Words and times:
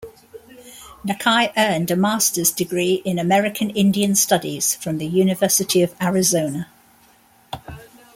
Nakai 1.07 1.53
earned 1.55 1.91
a 1.91 1.95
master's 1.95 2.49
degree 2.51 3.03
in 3.05 3.19
American 3.19 3.69
Indian 3.69 4.15
studies 4.15 4.73
from 4.73 4.97
the 4.97 5.05
University 5.05 5.83
of 5.83 5.93
Arizona. 6.01 6.67